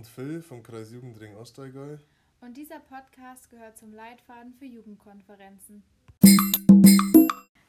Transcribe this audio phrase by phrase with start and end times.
[0.00, 1.98] und Phil vom Kreis Jugendring Ostallgäu.
[2.40, 5.82] Und dieser Podcast gehört zum Leitfaden für Jugendkonferenzen.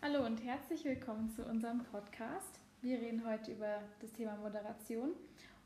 [0.01, 2.61] Hallo und herzlich willkommen zu unserem Podcast.
[2.81, 5.09] Wir reden heute über das Thema Moderation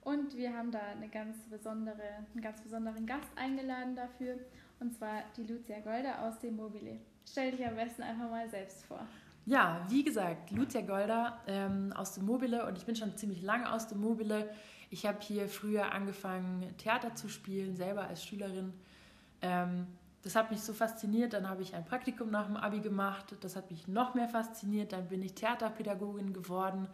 [0.02, 4.40] und wir haben da eine ganz besondere, einen ganz besonderen Gast eingeladen dafür
[4.80, 6.98] und zwar die Lucia Golder aus dem Mobile.
[7.30, 9.06] Stell dich am besten einfach mal selbst vor.
[9.46, 13.72] Ja, wie gesagt, Lucia Golder ähm, aus dem Mobile und ich bin schon ziemlich lange
[13.72, 14.50] aus dem Mobile.
[14.90, 18.74] Ich habe hier früher angefangen, Theater zu spielen, selber als Schülerin.
[19.42, 19.88] Ähm,
[20.24, 21.34] das hat mich so fasziniert.
[21.34, 23.36] Dann habe ich ein Praktikum nach dem Abi gemacht.
[23.42, 24.92] Das hat mich noch mehr fasziniert.
[24.92, 26.88] Dann bin ich Theaterpädagogin geworden,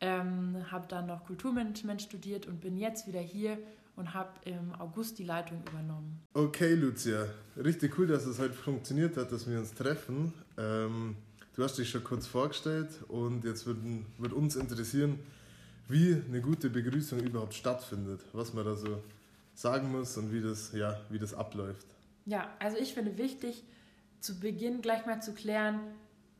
[0.00, 3.58] ähm, habe dann noch Kulturmanagement studiert und bin jetzt wieder hier
[3.96, 6.20] und habe im August die Leitung übernommen.
[6.32, 10.32] Okay, Lucia, richtig cool, dass es heute funktioniert hat, dass wir uns treffen.
[10.58, 11.16] Ähm,
[11.54, 13.78] du hast dich schon kurz vorgestellt und jetzt wird,
[14.18, 15.20] wird uns interessieren,
[15.88, 19.02] wie eine gute Begrüßung überhaupt stattfindet, was man da so
[19.54, 21.86] sagen muss und wie das, ja, wie das abläuft.
[22.26, 23.62] Ja, also ich finde wichtig,
[24.20, 25.80] zu Beginn gleich mal zu klären,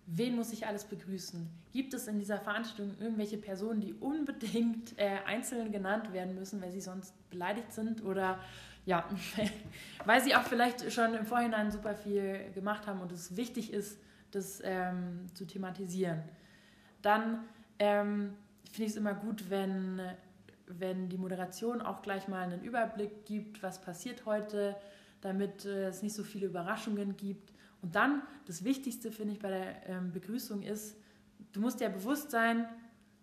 [0.07, 1.47] wen muss ich alles begrüßen?
[1.73, 6.73] Gibt es in dieser Veranstaltung irgendwelche Personen, die unbedingt äh, einzeln genannt werden müssen, weil
[6.73, 8.39] sie sonst beleidigt sind oder
[8.87, 9.09] ja,
[10.05, 13.99] weil sie auch vielleicht schon im Vorhinein super viel gemacht haben und es wichtig ist,
[14.31, 16.23] das ähm, zu thematisieren.
[17.03, 17.45] Dann
[17.79, 18.35] ähm,
[18.75, 20.03] finde ich es immer gut, wenn,
[20.67, 24.75] wenn die Moderation auch gleich mal einen Überblick gibt, was passiert heute,
[25.21, 27.53] damit äh, es nicht so viele Überraschungen gibt.
[27.83, 30.97] Und dann, das Wichtigste finde ich bei der ähm, Begrüßung ist,
[31.53, 32.67] du musst ja bewusst sein,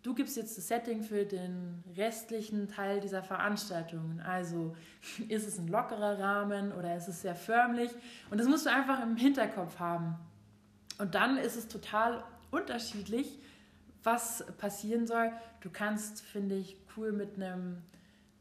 [0.03, 4.21] du gibst jetzt das Setting für den restlichen Teil dieser Veranstaltung.
[4.21, 4.73] Also
[5.27, 7.91] ist es ein lockerer Rahmen oder ist es sehr förmlich?
[8.29, 10.15] Und das musst du einfach im Hinterkopf haben.
[10.97, 13.37] Und dann ist es total unterschiedlich,
[14.03, 15.31] was passieren soll.
[15.61, 17.77] Du kannst, finde ich, cool mit einem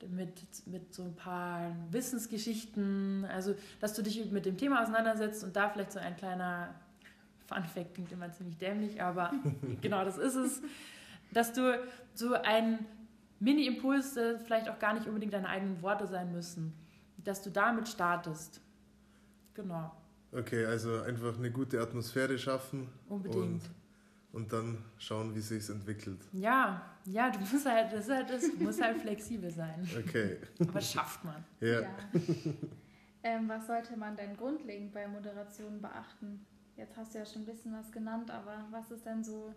[0.09, 5.55] mit, mit so ein paar Wissensgeschichten, also dass du dich mit dem Thema auseinandersetzt und
[5.55, 6.75] da vielleicht so ein kleiner
[7.47, 9.33] Fun Fact klingt immer ziemlich dämlich, aber
[9.83, 10.63] genau das ist es,
[11.33, 11.79] dass du
[12.15, 12.79] so ein
[13.41, 16.73] Mini-Impuls, vielleicht auch gar nicht unbedingt deine eigenen Worte sein müssen,
[17.19, 18.61] dass du damit startest.
[19.55, 19.91] Genau.
[20.33, 22.89] Okay, also einfach eine gute Atmosphäre schaffen.
[23.09, 23.63] Unbedingt.
[24.33, 26.21] Und dann schauen, wie sich entwickelt.
[26.33, 29.89] Ja, ja, du musst halt, das halt, das muss halt flexibel sein.
[29.99, 30.39] Okay.
[30.61, 31.45] Aber das schafft man.
[31.61, 31.81] Ja.
[31.81, 31.89] ja.
[33.25, 36.47] ähm, was sollte man denn grundlegend bei Moderation beachten?
[36.77, 39.53] Jetzt hast du ja schon ein bisschen was genannt, aber was ist denn so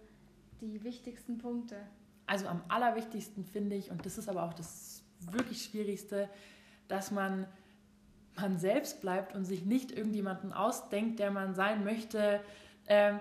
[0.59, 1.77] die wichtigsten Punkte?
[2.25, 6.29] Also am allerwichtigsten finde ich, und das ist aber auch das wirklich Schwierigste,
[6.87, 7.45] dass man
[8.35, 12.41] man selbst bleibt und sich nicht irgendjemanden ausdenkt, der man sein möchte.
[12.87, 13.19] Ähm,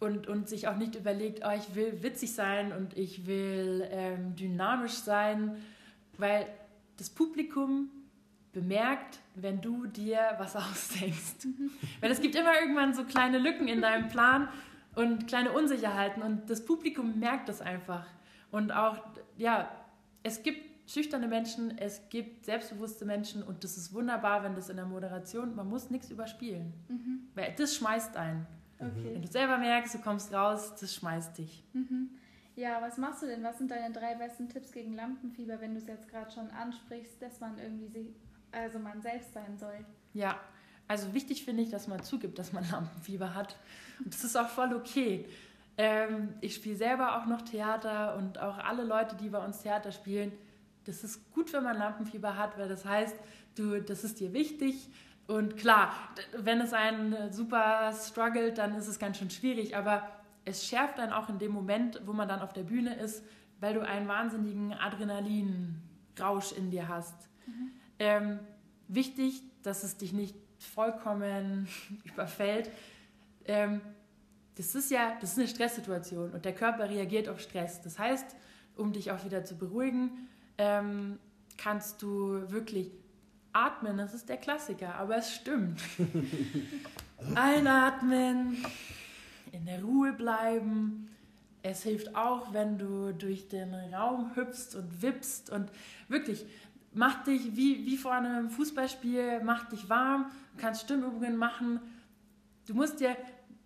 [0.00, 4.34] und, und sich auch nicht überlegt, oh, ich will witzig sein und ich will ähm,
[4.34, 5.56] dynamisch sein,
[6.16, 6.46] weil
[6.96, 7.90] das Publikum
[8.52, 11.46] bemerkt, wenn du dir was ausdenkst.
[12.00, 14.48] Weil es gibt immer irgendwann so kleine Lücken in deinem Plan
[14.94, 18.06] und kleine Unsicherheiten und das Publikum merkt das einfach.
[18.50, 18.98] Und auch,
[19.36, 19.70] ja,
[20.22, 24.76] es gibt schüchterne Menschen, es gibt selbstbewusste Menschen und das ist wunderbar, wenn das in
[24.76, 27.28] der Moderation, man muss nichts überspielen, mhm.
[27.34, 28.46] weil das schmeißt einen.
[28.80, 29.14] Okay.
[29.14, 31.62] Wenn du selber merkst, du kommst raus, das schmeißt dich.
[31.74, 32.10] Mhm.
[32.56, 33.42] Ja, was machst du denn?
[33.42, 37.20] Was sind deine drei besten Tipps gegen Lampenfieber, wenn du es jetzt gerade schon ansprichst,
[37.20, 38.14] dass man irgendwie
[38.52, 39.84] also man selbst sein soll?
[40.14, 40.38] Ja,
[40.88, 43.56] also wichtig finde ich, dass man zugibt, dass man Lampenfieber hat.
[44.04, 45.26] Und das ist auch voll okay.
[45.78, 49.92] Ähm, ich spiele selber auch noch Theater und auch alle Leute, die bei uns Theater
[49.92, 50.32] spielen,
[50.84, 53.14] das ist gut, wenn man Lampenfieber hat, weil das heißt,
[53.54, 54.88] du, das ist dir wichtig
[55.30, 55.92] und klar,
[56.36, 60.08] wenn es einen super struggelt, dann ist es ganz schön schwierig, aber
[60.44, 63.24] es schärft dann auch in dem Moment, wo man dann auf der Bühne ist,
[63.60, 67.14] weil du einen wahnsinnigen Adrenalin-Rausch in dir hast.
[67.46, 67.70] Mhm.
[68.00, 68.38] Ähm,
[68.88, 71.68] wichtig, dass es dich nicht vollkommen
[72.04, 72.68] überfällt.
[73.44, 73.82] Ähm,
[74.56, 77.80] das ist ja das ist eine Stresssituation und der Körper reagiert auf Stress.
[77.82, 78.34] Das heißt,
[78.74, 81.20] um dich auch wieder zu beruhigen, ähm,
[81.56, 82.90] kannst du wirklich
[83.52, 85.80] Atmen, das ist der Klassiker, aber es stimmt.
[87.34, 88.64] Einatmen,
[89.52, 91.08] in der Ruhe bleiben.
[91.62, 95.70] Es hilft auch, wenn du durch den Raum hüpfst und wippst und
[96.08, 96.46] wirklich
[96.92, 101.80] mach dich wie, wie vor einem Fußballspiel, mach dich warm, kannst Stimmübungen machen.
[102.66, 103.16] Du musst dir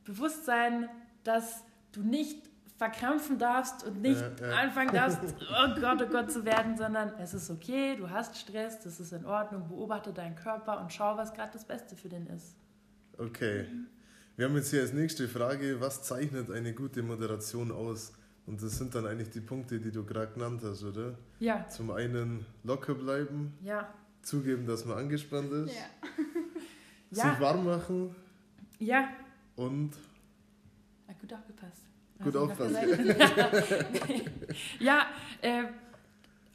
[0.04, 0.88] bewusst sein,
[1.22, 4.56] dass du nicht verkrampfen darfst und nicht ja, ja.
[4.56, 8.80] anfangen darfst, oh Gott, oh Gott zu werden, sondern es ist okay, du hast Stress,
[8.80, 12.26] das ist in Ordnung, beobachte deinen Körper und schau, was gerade das Beste für den
[12.26, 12.56] ist.
[13.16, 13.66] Okay.
[14.36, 18.12] Wir haben jetzt hier als nächste Frage, was zeichnet eine gute Moderation aus?
[18.46, 21.16] Und das sind dann eigentlich die Punkte, die du gerade genannt hast, oder?
[21.38, 21.66] Ja.
[21.68, 23.88] Zum einen locker bleiben, Ja.
[24.22, 25.82] zugeben, dass man angespannt ist, Ja.
[27.10, 27.30] Ja.
[27.30, 28.14] sich warm machen
[28.80, 29.08] Ja.
[29.54, 29.92] und
[31.06, 31.82] Ah, gut aufgepasst.
[32.24, 32.76] Gut aufpassen.
[34.80, 35.06] ja,
[35.42, 35.64] äh,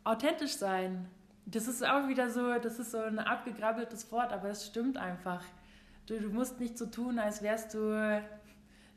[0.04, 1.08] authentisch sein.
[1.46, 5.44] Das ist auch wieder so, das ist so ein abgegrabbeltes Wort, aber es stimmt einfach.
[6.06, 8.22] Du, du musst nicht so tun, als wärst du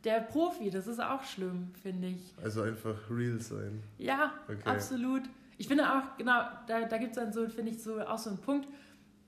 [0.04, 0.70] der Profi.
[0.70, 2.34] Das ist auch schlimm, finde ich.
[2.42, 3.82] also einfach real sein.
[3.98, 4.68] Ja, Okay.
[4.68, 5.22] absolut.
[5.58, 8.30] Ich finde auch, genau, da, da gibt es dann so, finde ich, so auch so
[8.30, 8.66] einen Punkt.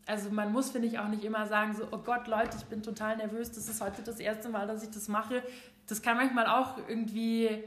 [0.07, 2.83] Also man muss, finde ich, auch nicht immer sagen, so, oh Gott, Leute, ich bin
[2.83, 5.43] total nervös, das ist heute das erste Mal, dass ich das mache.
[5.87, 7.63] Das kann manchmal auch irgendwie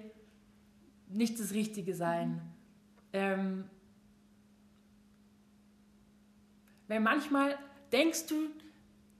[1.10, 2.42] nicht das Richtige sein.
[3.14, 3.66] Ähm,
[6.88, 7.58] weil manchmal
[7.92, 8.36] denkst du,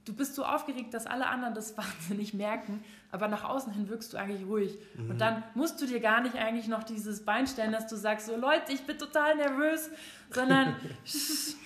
[0.04, 4.12] du bist so aufgeregt, dass alle anderen das wahnsinnig merken, aber nach außen hin wirkst
[4.12, 4.78] du eigentlich ruhig.
[5.08, 8.26] Und dann musst du dir gar nicht eigentlich noch dieses Bein stellen, dass du sagst,
[8.26, 9.90] so Leute, ich bin total nervös,
[10.30, 10.76] sondern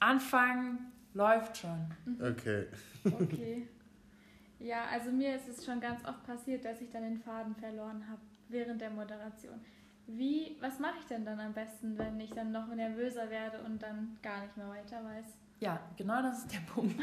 [0.00, 1.94] anfangen läuft schon.
[2.20, 2.66] Okay.
[3.04, 3.68] Okay.
[4.62, 8.06] Ja, also mir ist es schon ganz oft passiert, dass ich dann den Faden verloren
[8.08, 9.60] habe während der Moderation.
[10.06, 13.82] Wie, was mache ich denn dann am besten, wenn ich dann noch nervöser werde und
[13.82, 15.26] dann gar nicht mehr weiter weiß?
[15.60, 17.00] Ja, genau das ist der Punkt.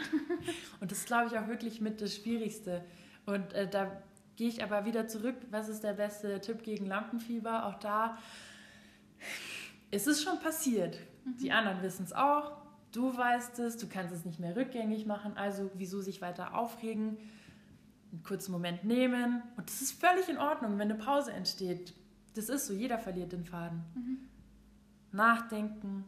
[0.80, 2.84] Und das ist, glaube ich, auch wirklich mit das Schwierigste.
[3.26, 3.92] Und äh, da
[4.36, 5.36] gehe ich aber wieder zurück.
[5.50, 7.66] Was ist der beste Tipp gegen Lampenfieber?
[7.66, 8.18] Auch da
[9.92, 10.98] ist es schon passiert.
[11.42, 12.54] Die anderen wissen es auch.
[12.92, 15.36] Du weißt es, du kannst es nicht mehr rückgängig machen.
[15.36, 17.18] Also, wieso sich weiter aufregen?
[18.12, 19.44] Einen kurzen Moment nehmen.
[19.56, 21.94] Und das ist völlig in Ordnung, wenn eine Pause entsteht.
[22.36, 23.84] Das ist so, jeder verliert den Faden.
[25.12, 26.06] Nachdenken,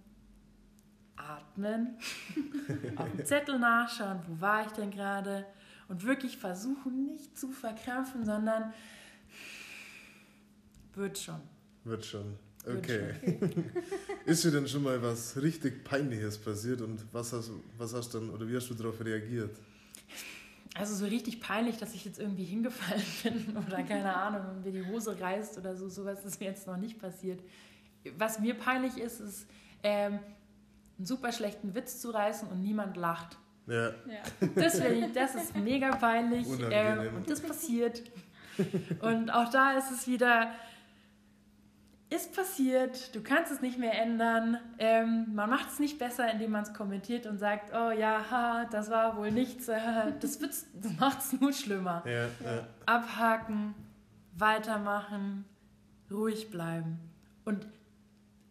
[1.15, 1.97] atmen,
[2.95, 5.45] auf dem Zettel nachschauen, wo war ich denn gerade
[5.87, 8.73] und wirklich versuchen, nicht zu verkrampfen, sondern
[10.95, 11.41] wird schon.
[11.83, 12.37] Wird schon.
[12.65, 13.15] Okay.
[14.25, 18.29] Ist dir denn schon mal was richtig Peinliches passiert und was hast, was hast dann
[18.29, 19.57] oder wie hast du darauf reagiert?
[20.75, 24.85] Also so richtig peinlich, dass ich jetzt irgendwie hingefallen bin oder keine Ahnung, mir die
[24.85, 27.41] Hose reißt oder so, sowas ist mir jetzt noch nicht passiert.
[28.17, 29.47] Was mir peinlich ist, ist
[29.83, 30.19] ähm,
[30.97, 33.37] einen super schlechten Witz zu reißen und niemand lacht.
[33.67, 33.93] Ja, Ja.
[34.55, 38.01] Das, ich, das ist mega peinlich ähm, und das passiert.
[39.01, 40.51] Und auch da ist es wieder,
[42.11, 44.57] ist passiert, du kannst es nicht mehr ändern.
[44.77, 48.65] Ähm, man macht es nicht besser, indem man es kommentiert und sagt, oh ja, ha,
[48.65, 49.69] das war wohl nichts.
[49.69, 49.79] äh,
[50.19, 50.65] Das, das
[50.99, 52.03] macht es nur schlimmer.
[52.05, 52.67] ja, ja.
[52.85, 53.73] Abhaken,
[54.33, 55.45] weitermachen,
[56.11, 56.99] ruhig bleiben.
[57.45, 57.65] Und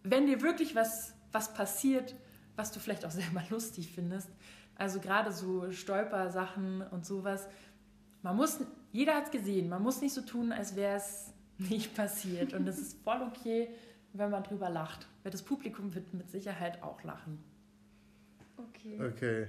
[0.04, 2.14] wenn dir wirklich was, was passiert,
[2.56, 4.30] was du vielleicht auch selber lustig findest,
[4.76, 7.46] also gerade so Stolpersachen und sowas,
[8.22, 8.58] man muss,
[8.90, 12.54] jeder hat es gesehen, man muss nicht so tun, als wäre es nicht passiert.
[12.54, 13.68] Und es ist voll okay,
[14.12, 15.06] wenn man drüber lacht.
[15.22, 17.42] Weil das Publikum wird mit Sicherheit auch lachen.
[18.56, 19.00] Okay.
[19.00, 19.48] Okay.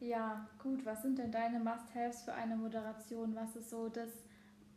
[0.00, 0.84] Ja, gut.
[0.86, 3.34] Was sind denn deine Must-Haves für eine Moderation?
[3.34, 4.08] Was ist so das,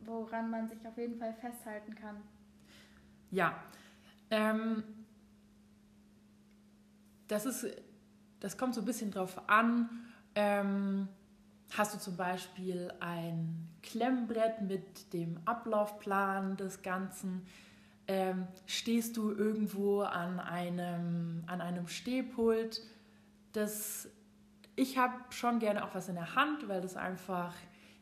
[0.02, 2.18] woran man sich auf jeden Fall festhalten kann?
[3.32, 3.64] Ja,
[4.30, 4.84] ähm,
[7.28, 7.66] das ist,
[8.42, 9.90] das kommt so ein bisschen drauf an.
[10.36, 11.08] Ähm,
[11.78, 17.46] hast du zum Beispiel ein Klemmbrett mit dem Ablaufplan des Ganzen?
[18.08, 22.82] Ähm, stehst du irgendwo an einem, an einem Stehpult?
[23.54, 24.08] Das,
[24.76, 27.54] ich habe schon gerne auch was in der Hand, weil das einfach,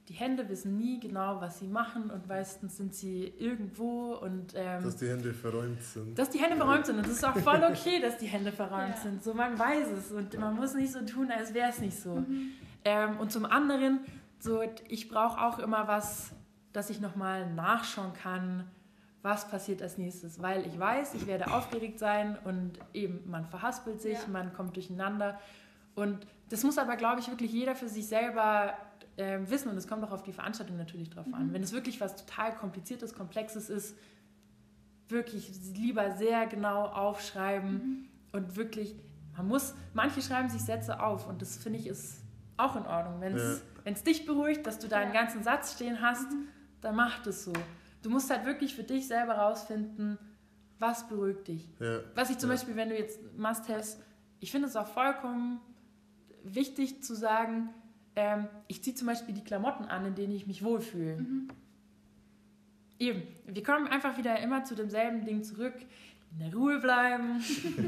[0.10, 4.84] die Hände wissen nie genau, was sie machen und meistens sind sie irgendwo und ähm,
[4.84, 6.18] Dass die Hände verräumt sind.
[6.18, 6.98] dass die Hände verräumt sind.
[6.98, 9.02] Und das ist auch voll okay, dass die Hände verräumt Ja.
[9.02, 9.24] sind.
[9.24, 10.12] So, man weiß es.
[10.12, 12.16] Und man muss nicht so tun, als wäre es nicht so.
[12.16, 12.52] Mhm.
[12.84, 14.00] Ähm, und zum anderen,
[14.40, 16.32] so, ich brauche auch immer was,
[16.74, 18.66] dass ich nochmal nachschauen kann,
[19.22, 20.42] was passiert als nächstes.
[20.42, 24.28] Weil ich weiß, ich werde aufgeregt sein und eben, man verhaspelt sich, Ja.
[24.32, 25.40] man kommt durcheinander.
[25.94, 28.74] Und das muss aber, glaube ich, wirklich jeder für sich selber
[29.18, 29.70] ähm, wissen.
[29.70, 31.48] Und es kommt auch auf die Veranstaltung natürlich drauf an.
[31.48, 31.54] Mhm.
[31.54, 33.96] Wenn es wirklich was total kompliziertes, komplexes ist,
[35.10, 38.08] wirklich lieber sehr genau aufschreiben Mhm.
[38.32, 38.96] und wirklich,
[39.36, 42.22] man muss, manche schreiben sich Sätze auf und das finde ich ist
[42.58, 43.20] auch in Ordnung.
[43.22, 43.92] Wenn es Ja.
[44.06, 46.48] dich beruhigt, dass du da einen ganzen Satz stehen hast, Mhm.
[46.82, 47.54] dann mach das so.
[48.02, 50.18] Du musst halt wirklich für dich selber rausfinden,
[50.80, 51.68] was beruhigt dich.
[51.80, 52.00] Ja.
[52.16, 52.56] Was ich zum Ja.
[52.56, 54.00] Beispiel, wenn du jetzt Must-Haves,
[54.40, 55.60] ich finde es auch vollkommen
[56.44, 57.70] wichtig zu sagen,
[58.16, 61.18] ähm, ich ziehe zum Beispiel die Klamotten an, in denen ich mich wohlfühle.
[61.18, 61.48] Mhm.
[63.00, 65.74] Eben, wir kommen einfach wieder immer zu demselben Ding zurück.
[66.34, 67.44] In der Ruhe bleiben,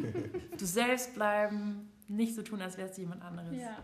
[0.57, 3.55] du selbst bleiben, nicht so tun, als wärst du jemand anderes.
[3.55, 3.77] Ja.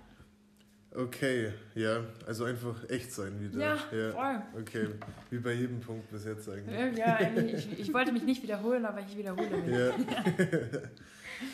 [0.91, 3.59] Okay, ja, also einfach echt sein wieder.
[3.59, 4.41] Ja, voll.
[4.59, 4.87] Okay,
[5.29, 6.97] wie bei jedem Punkt bis jetzt eigentlich.
[6.97, 9.75] Ja, ich, ich wollte mich nicht wiederholen, aber ich wiederhole mich.
[9.75, 9.91] Ja.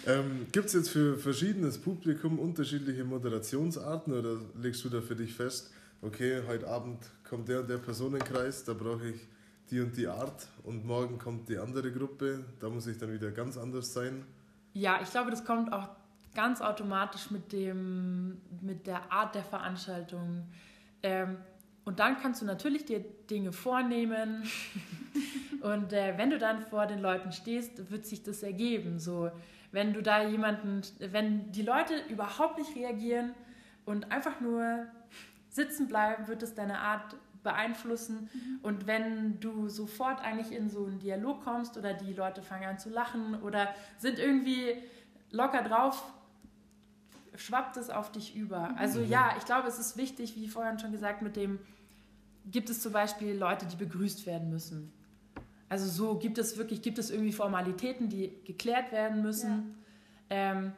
[0.06, 5.34] ähm, Gibt es jetzt für verschiedenes Publikum unterschiedliche Moderationsarten oder legst du da für dich
[5.34, 9.27] fest, okay, heute Abend kommt der und der Personenkreis, da brauche ich
[9.72, 13.32] die und die Art und morgen kommt die andere Gruppe, da muss ich dann wieder
[13.32, 14.25] ganz anders sein?
[14.74, 15.89] Ja, ich glaube, das kommt auch
[16.36, 20.44] ganz automatisch mit, dem, mit der Art der Veranstaltung.
[21.01, 21.38] Ähm,
[21.86, 23.00] und dann kannst du natürlich dir
[23.30, 24.44] Dinge vornehmen.
[25.62, 29.00] und äh, wenn du dann vor den Leuten stehst, wird sich das ergeben.
[29.00, 29.32] So,
[29.75, 33.36] wenn du da jemanden, wenn die Leute überhaupt nicht reagieren
[33.84, 34.88] und einfach nur
[35.50, 38.29] sitzen bleiben, wird es deine Art beeinflussen.
[38.34, 38.60] Mhm.
[38.63, 42.79] Und wenn du sofort eigentlich in so einen Dialog kommst oder die Leute fangen an
[42.79, 43.67] zu lachen oder
[43.98, 44.77] sind irgendwie
[45.32, 46.05] locker drauf,
[47.36, 48.70] schwappt es auf dich über.
[48.70, 48.77] Mhm.
[48.77, 51.60] Also ja, ich glaube, es ist wichtig, wie vorhin schon gesagt, mit dem,
[52.46, 54.94] gibt es zum Beispiel Leute, die begrüßt werden müssen.
[55.69, 59.75] Also so gibt es wirklich, gibt es irgendwie Formalitäten, die geklärt werden müssen.
[60.29, 60.51] Ja.
[60.51, 60.74] Ähm,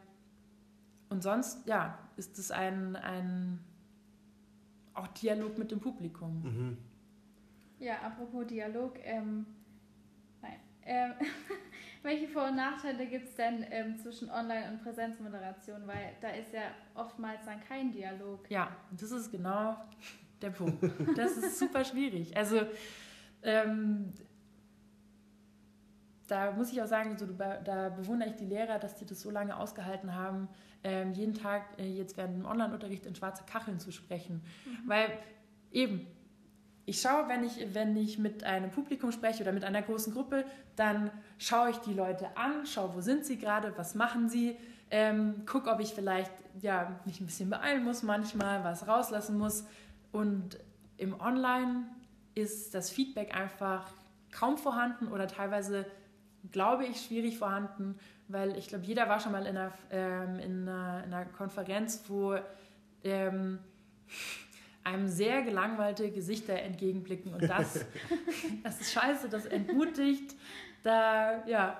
[1.09, 3.59] und sonst, ja, ist es ein, ein
[4.93, 6.41] auch Dialog mit dem Publikum.
[6.41, 6.77] Mhm.
[7.79, 9.45] Ja, apropos Dialog, ähm,
[10.41, 10.59] nein.
[10.83, 11.13] Ähm,
[12.01, 15.85] welche Vor- und Nachteile gibt es denn ähm, zwischen Online- und Präsenzmoderation?
[15.85, 18.49] Weil da ist ja oftmals dann kein Dialog.
[18.49, 19.77] Ja, das ist genau
[20.41, 20.83] der Punkt.
[21.15, 22.35] Das ist super schwierig.
[22.35, 22.61] Also
[23.43, 24.13] ähm,
[26.27, 29.31] da muss ich auch sagen, so, da bewundere ich die Lehrer, dass die das so
[29.31, 30.47] lange ausgehalten haben,
[30.83, 34.43] ähm, jeden Tag äh, jetzt während dem Online-Unterricht in schwarze Kacheln zu sprechen.
[34.65, 34.89] Mhm.
[34.89, 35.09] Weil
[35.71, 36.07] eben,
[36.85, 40.45] ich schaue, wenn ich, wenn ich mit einem Publikum spreche oder mit einer großen Gruppe,
[40.75, 44.57] dann schaue ich die Leute an, schaue, wo sind sie gerade, was machen sie,
[44.89, 46.31] ähm, gucke, ob ich vielleicht
[46.61, 49.65] ja, mich ein bisschen beeilen muss manchmal, was rauslassen muss.
[50.11, 50.57] Und
[50.97, 51.83] im Online
[52.35, 53.91] ist das Feedback einfach
[54.31, 55.85] kaum vorhanden oder teilweise,
[56.51, 60.67] glaube ich, schwierig vorhanden, weil ich glaube, jeder war schon mal in einer, ähm, in
[60.67, 62.37] einer, in einer Konferenz, wo
[63.03, 63.59] ähm,
[64.83, 67.33] einem sehr gelangweilte Gesichter entgegenblicken.
[67.33, 67.85] Und das,
[68.63, 70.35] das ist scheiße, das entmutigt.
[70.83, 71.77] Da, ja,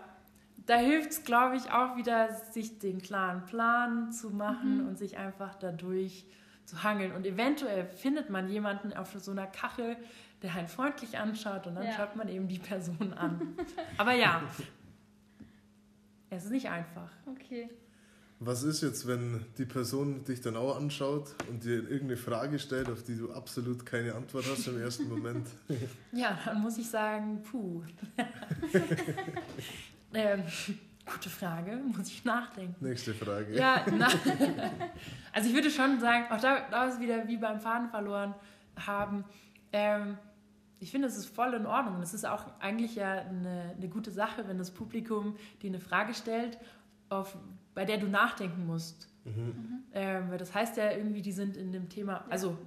[0.66, 4.88] da hilft es, glaube ich, auch wieder, sich den klaren Plan zu machen mhm.
[4.88, 6.26] und sich einfach dadurch
[6.66, 7.14] zu hangeln.
[7.14, 9.96] Und eventuell findet man jemanden auf so einer Kachel,
[10.42, 11.94] der einen freundlich anschaut und dann ja.
[11.94, 13.56] schaut man eben die Person an.
[13.98, 14.44] Aber ja,
[16.30, 17.10] es ist nicht einfach.
[17.26, 17.70] Okay.
[18.40, 22.88] Was ist jetzt, wenn die Person dich dann auch anschaut und dir irgendeine Frage stellt,
[22.88, 25.48] auf die du absolut keine Antwort hast im ersten Moment?
[26.12, 27.84] Ja, dann muss ich sagen, puh.
[30.14, 30.44] ähm,
[31.04, 32.76] gute Frage, muss ich nachdenken.
[32.80, 33.56] Nächste Frage.
[33.56, 34.08] Ja, na,
[35.34, 38.36] also ich würde schon sagen, auch da, da ist wieder wie beim Faden verloren
[38.86, 39.26] haben.
[39.74, 40.18] Ähm,
[40.80, 41.96] ich finde, es ist voll in Ordnung.
[41.96, 45.80] Und es ist auch eigentlich ja eine, eine gute Sache, wenn das Publikum dir eine
[45.80, 46.58] Frage stellt
[47.10, 47.38] auf
[47.74, 49.08] bei der du nachdenken musst.
[49.24, 49.84] Mhm.
[49.94, 52.58] Ähm, weil das heißt ja irgendwie, die sind in dem Thema, also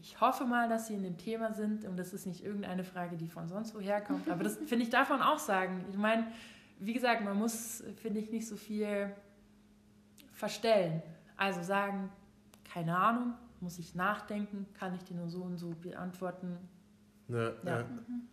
[0.00, 3.18] ich hoffe mal, dass sie in dem Thema sind und das ist nicht irgendeine Frage,
[3.18, 4.30] die von sonst woher kommt.
[4.30, 5.84] Aber das finde ich davon auch sagen.
[5.90, 6.26] Ich meine,
[6.78, 9.12] wie gesagt, man muss, finde ich, nicht so viel
[10.32, 11.02] verstellen.
[11.36, 12.10] Also sagen,
[12.64, 16.56] keine Ahnung, muss ich nachdenken, kann ich dir nur so und so beantworten.
[17.28, 17.84] Ja, ja.
[17.84, 18.28] Mhm.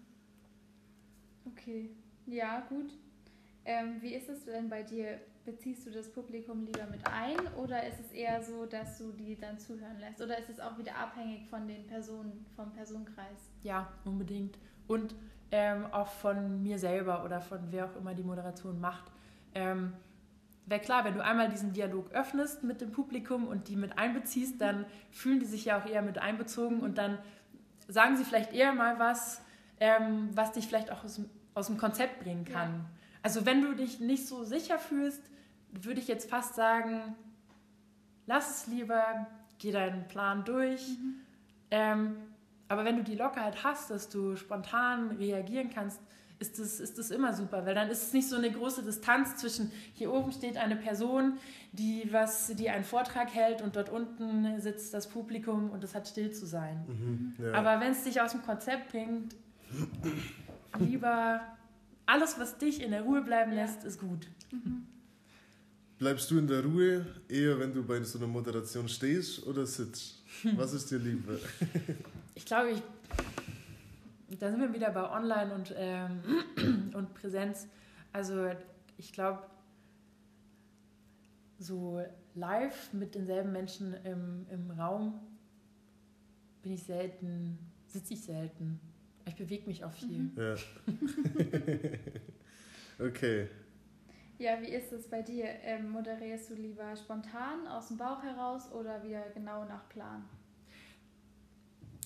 [1.46, 1.90] Okay,
[2.26, 2.94] ja, gut.
[3.66, 5.20] Ähm, wie ist es denn bei dir?
[5.46, 9.38] beziehst du das Publikum lieber mit ein oder ist es eher so, dass du die
[9.38, 10.22] dann zuhören lässt?
[10.22, 13.52] Oder ist es auch wieder abhängig von den Personen, vom Personenkreis?
[13.62, 14.58] Ja, unbedingt.
[14.88, 15.16] Und
[15.52, 19.12] ähm, auch von mir selber oder von wer auch immer die Moderation macht.
[19.54, 19.94] Ähm,
[20.66, 24.62] Wäre klar, wenn du einmal diesen Dialog öffnest mit dem Publikum und die mit einbeziehst,
[24.62, 27.18] dann fühlen die sich ja auch eher mit einbezogen und dann
[27.88, 29.42] sagen sie vielleicht eher mal was,
[29.80, 31.22] ähm, was dich vielleicht auch aus,
[31.54, 32.74] aus dem Konzept bringen kann.
[32.74, 32.86] Ja.
[33.22, 35.22] Also wenn du dich nicht so sicher fühlst,
[35.72, 37.16] würde ich jetzt fast sagen,
[38.26, 39.28] lass es lieber,
[39.60, 40.88] geh deinen Plan durch.
[40.88, 41.16] Mhm.
[41.72, 42.16] Ähm,
[42.68, 46.00] aber wenn du die Lockerheit hast, dass du spontan reagieren kannst,
[46.44, 49.38] ist das, ist das immer super, weil dann ist es nicht so eine große Distanz
[49.38, 51.38] zwischen hier oben steht eine Person,
[51.72, 56.06] die, was, die einen Vortrag hält und dort unten sitzt das Publikum und es hat
[56.06, 56.84] still zu sein.
[56.88, 57.54] Mhm, ja.
[57.54, 59.36] Aber wenn es dich aus dem Konzept bringt,
[60.80, 61.40] lieber
[62.06, 64.28] alles, was dich in der Ruhe bleiben lässt, ist gut.
[64.52, 64.86] Mhm.
[65.98, 70.22] Bleibst du in der Ruhe eher, wenn du bei so einer Moderation stehst oder sitzt?
[70.58, 71.38] Was ist dir lieber?
[72.36, 72.82] ich glaube, ich,
[74.38, 76.22] da sind wir wieder bei Online und, ähm,
[76.94, 77.68] und Präsenz.
[78.12, 78.50] Also
[78.98, 79.44] ich glaube,
[81.60, 82.04] so
[82.36, 85.20] live mit denselben Menschen im, im Raum
[86.62, 88.80] bin ich selten, sitze ich selten.
[89.26, 90.20] Ich bewege mich auch viel.
[90.20, 90.32] Mhm.
[90.38, 90.56] Ja.
[93.06, 93.48] okay.
[94.38, 95.46] Ja, wie ist es bei dir?
[95.64, 100.26] Ähm, moderierst du lieber spontan aus dem Bauch heraus oder wieder genau nach Plan?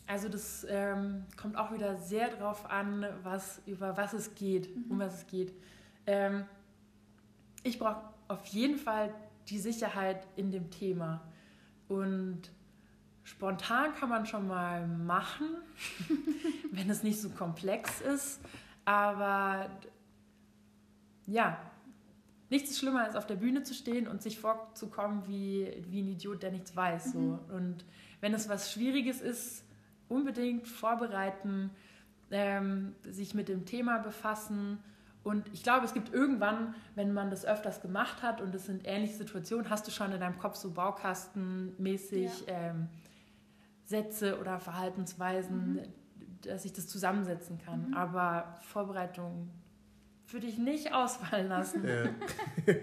[0.08, 4.92] Also das ähm, kommt auch wieder sehr drauf an, was, über was es geht, Mhm.
[4.92, 5.54] um was es geht.
[6.06, 6.46] Ähm,
[7.64, 9.14] ich brauche auf jeden Fall
[9.50, 11.22] die Sicherheit in dem Thema.
[11.90, 12.50] Und
[13.24, 15.48] spontan kann man schon mal machen,
[16.72, 18.40] wenn es nicht so komplex ist.
[18.86, 19.70] Aber
[21.26, 21.58] ja,
[22.50, 26.08] nichts ist schlimmer, als auf der Bühne zu stehen und sich vorzukommen wie, wie ein
[26.08, 27.12] Idiot, der nichts weiß.
[27.12, 27.20] So.
[27.20, 27.40] Mhm.
[27.50, 27.86] Und
[28.22, 29.66] wenn es was Schwieriges ist,
[30.10, 31.70] unbedingt vorbereiten,
[32.32, 34.80] ähm, sich mit dem Thema befassen.
[35.24, 38.88] Und ich glaube, es gibt irgendwann, wenn man das öfters gemacht hat und es sind
[38.88, 42.88] ähnliche Situationen, hast du schon in deinem Kopf so baukastenmäßig ähm,
[43.84, 45.82] Sätze oder Verhaltensweisen, Mhm.
[46.44, 47.90] dass ich das zusammensetzen kann.
[47.90, 47.94] Mhm.
[47.94, 49.50] Aber Vorbereitung
[50.30, 51.86] würde ich nicht ausfallen lassen.
[51.88, 52.04] Ja.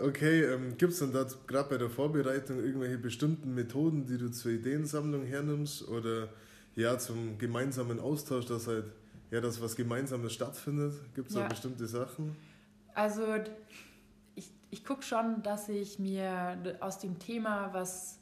[0.00, 4.30] okay, ähm, gibt es denn da gerade bei der Vorbereitung irgendwelche bestimmten Methoden, die du
[4.30, 6.28] zur Ideensammlung hernimmst oder
[6.76, 8.84] ja zum gemeinsamen Austausch, dass halt
[9.30, 10.92] ja, dass was Gemeinsames stattfindet?
[11.14, 11.42] Gibt es Ja.
[11.42, 12.36] da bestimmte Sachen?
[12.94, 13.22] Also
[14.34, 18.18] ich, ich gucke schon, dass ich mir aus dem Thema was,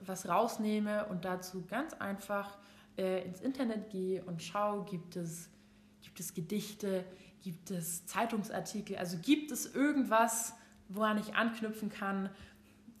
[0.00, 2.58] was rausnehme und dazu ganz einfach
[2.96, 5.50] äh, ins Internet gehe und schaue, gibt es,
[6.00, 7.04] gibt es Gedichte,
[7.42, 10.54] gibt es Zeitungsartikel, also gibt es irgendwas,
[10.88, 12.28] woran ich anknüpfen kann.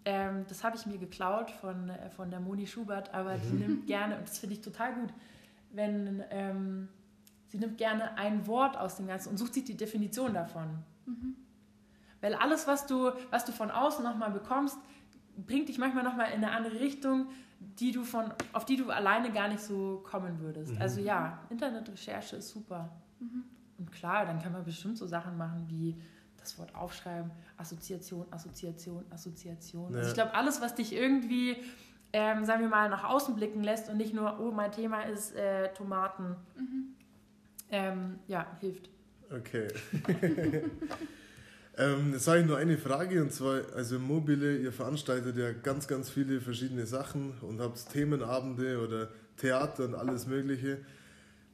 [0.04, 3.58] Ähm, das habe ich mir geklaut von, äh, von der Moni Schubert, aber die Mhm.
[3.58, 5.12] nimmt gerne, und das finde ich total gut,
[5.70, 6.88] wenn ähm,
[7.48, 10.78] sie nimmt gerne ein Wort aus dem Ganzen und sucht sich die Definition davon.
[11.06, 11.36] Mhm.
[12.20, 14.78] Weil alles, was du, was du von außen nochmal bekommst,
[15.36, 17.28] bringt dich manchmal nochmal in eine andere Richtung,
[17.78, 20.74] die du von, auf die du alleine gar nicht so kommen würdest.
[20.74, 20.80] Mhm.
[20.82, 22.90] Also ja, Internetrecherche ist super.
[23.20, 23.44] Mhm.
[23.78, 25.96] Und klar, dann kann man bestimmt so Sachen machen wie
[26.42, 29.92] das Wort aufschreiben, Assoziation, Assoziation, Assoziation.
[29.92, 29.98] Ja.
[29.98, 31.56] Also ich glaube, alles, was dich irgendwie,
[32.12, 35.34] ähm, sagen wir mal, nach außen blicken lässt und nicht nur, oh, mein Thema ist
[35.34, 36.94] äh, Tomaten, Mhm.
[37.70, 38.90] ähm, ja, hilft.
[39.30, 39.68] Okay.
[41.78, 45.88] ähm, jetzt habe ich nur eine Frage und zwar, also Mobile, ihr veranstaltet ja ganz,
[45.88, 50.78] ganz viele verschiedene Sachen und habt Themenabende oder Theater und alles Mögliche.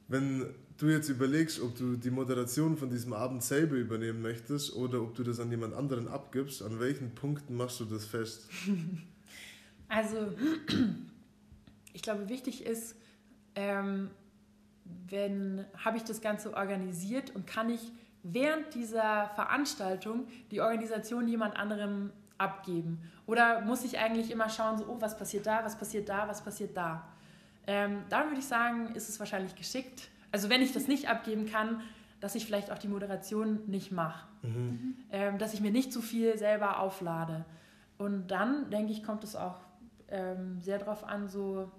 [0.09, 5.01] Wenn du jetzt überlegst, ob du die Moderation von diesem Abend selber übernehmen möchtest oder
[5.01, 8.49] ob du das an jemand anderen abgibst, an welchen Punkten machst du das fest?
[9.91, 10.31] Also,
[11.93, 12.95] ich glaube, wichtig ist,
[13.55, 14.11] ähm,
[15.07, 17.81] wenn habe ich das Ganze organisiert und kann ich
[18.21, 23.01] während dieser Veranstaltung die Organisation jemand anderem abgeben?
[23.25, 26.43] Oder muss ich eigentlich immer schauen, so, oh, was passiert da, was passiert da, was
[26.43, 27.07] passiert da?
[27.67, 30.09] Ähm, da würde ich sagen, ist es wahrscheinlich geschickt.
[30.31, 31.81] Also wenn ich das nicht abgeben kann,
[32.19, 34.95] dass ich vielleicht auch die Moderation nicht mache Mhm.
[35.11, 37.45] ähm, dass ich mir nicht zu viel selber auflade.
[37.97, 39.57] Und dann, denke ich, kommt es auch
[40.07, 41.71] ähm, sehr darauf an, so,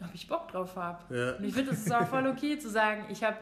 [0.00, 1.14] ob ich Bock drauf habe.
[1.14, 1.36] Ja.
[1.36, 3.36] Und ich finde, es ist auch voll okay zu sagen, ich habe,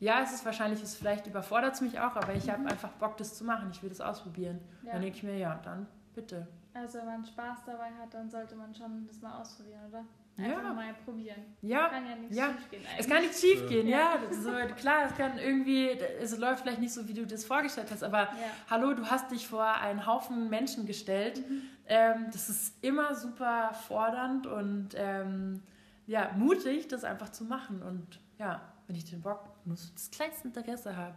[0.00, 3.16] ja, es ist wahrscheinlich, es vielleicht überfordert es mich auch, aber ich habe einfach Bock,
[3.16, 3.68] das zu machen.
[3.70, 4.58] Ich will das ausprobieren.
[4.82, 4.92] Ja.
[4.92, 6.48] Dann denke ich mir, ja, dann bitte.
[6.74, 10.04] Also wenn man Spaß dabei hat, dann sollte man schon das mal ausprobieren, oder?
[10.38, 10.56] Ja.
[10.58, 11.42] Einfach mal probieren.
[11.60, 12.48] Ja, Kann ja nichts ja.
[12.52, 13.98] schief gehen Es kann nichts schief gehen, Ja.
[13.98, 14.18] ja.
[14.18, 17.44] Das ist so, klar, es kann irgendwie, es läuft vielleicht nicht so, wie du das
[17.44, 18.30] vorgestellt hast, aber Ja.
[18.70, 21.46] hallo, du hast dich vor einen Haufen Menschen gestellt.
[21.48, 21.62] Mhm.
[21.86, 25.62] Ähm, das ist immer super fordernd und ähm,
[26.06, 27.82] ja, mutig, das einfach zu machen.
[27.82, 31.14] Und ja, wenn ich den Bock nur so das kleinste Interesse habe,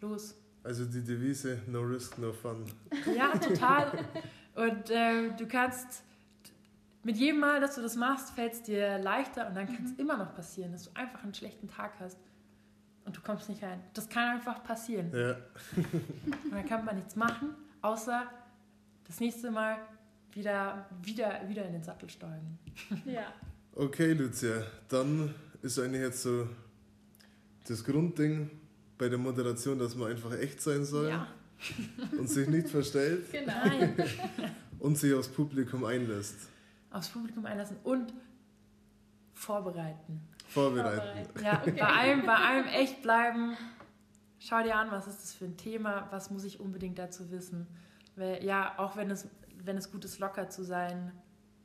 [0.00, 0.36] los.
[0.62, 2.64] Also die Devise, no risk, no fun.
[3.14, 3.92] Ja, total.
[4.54, 6.02] Und ähm, du kannst
[7.02, 9.92] mit jedem Mal, dass du das machst, fällt es dir leichter und dann kann es
[9.92, 9.98] Mhm.
[9.98, 12.16] immer noch passieren, dass du einfach einen schlechten Tag hast
[13.04, 13.80] und du kommst nicht rein.
[13.94, 15.10] Das kann einfach passieren.
[15.14, 15.36] Ja.
[15.76, 17.50] Und dann kann man nichts machen,
[17.82, 18.22] außer
[19.06, 19.76] das nächste Mal
[20.32, 22.58] wieder, wieder, wieder in den Sattel steigen.
[23.04, 23.26] Ja.
[23.74, 26.48] Okay, Lucia, dann ist eigentlich jetzt so
[27.68, 28.50] das Grundding
[28.96, 31.26] bei der Moderation, dass man einfach echt sein soll Ja.
[32.18, 33.52] und sich nicht verstellt Genau.
[34.80, 36.36] Und sich aufs Publikum einlässt.
[36.90, 38.12] Aufs Publikum einlassen und
[39.32, 40.20] vorbereiten.
[40.48, 41.28] Vorbereiten.
[41.42, 41.72] Ja, Okay.
[41.78, 43.56] bei, allem, bei allem echt bleiben.
[44.38, 47.66] Schau dir an, was ist das für ein Thema, was muss ich unbedingt dazu wissen.
[48.16, 49.26] Weil, ja, auch wenn es,
[49.64, 51.12] wenn es gut ist, locker zu sein,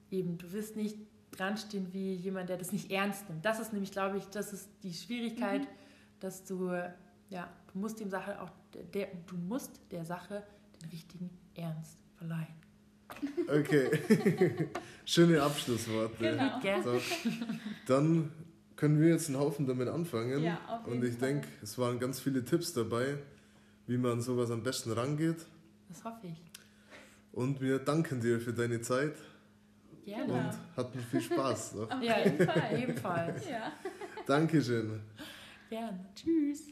[0.09, 0.97] eben, du wirst nicht
[1.31, 3.43] dranstehen wie jemand, der das nicht ernst nimmt.
[3.45, 5.67] Das ist nämlich, glaube ich, das ist die Schwierigkeit, Mhm.
[6.21, 6.71] dass du,
[7.29, 8.49] ja, du musst dem Sache auch,
[8.93, 10.43] der, du musst der Sache
[10.81, 12.47] den richtigen Ernst verleihen.
[13.47, 14.67] Okay.
[15.05, 16.15] Schöne Abschlussworte.
[16.19, 16.59] Genau.
[16.83, 17.01] So,
[17.87, 18.31] dann
[18.75, 20.43] können wir jetzt einen Haufen damit anfangen.
[20.43, 23.17] Ja, auf jeden Und ich denke, es waren ganz viele Tipps dabei,
[23.87, 25.45] wie man an sowas am besten rangeht.
[25.87, 26.37] Das hoffe ich.
[27.31, 29.15] Und wir danken dir für deine Zeit
[30.05, 30.33] Gerne.
[30.33, 31.71] Und hatten viel Spaß.
[31.71, 31.83] So.
[31.83, 32.79] Auf Ja, jeden Fall.
[32.79, 33.49] ebenfalls.
[33.49, 33.73] Ja.
[34.25, 35.01] Dankeschön.
[35.69, 36.05] Gerne.
[36.15, 36.69] Tschüss.